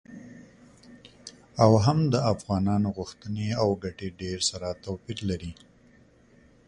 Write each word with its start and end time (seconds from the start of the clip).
او 1.63 1.71
هم 1.85 1.99
د 2.13 2.15
افغانانو 2.33 2.87
غوښتنې 2.97 3.47
او 3.61 3.67
ګټې 3.83 4.09
ډیر 4.21 4.39
سره 4.49 4.67
توپیر 4.83 5.19
لري. 5.29 5.51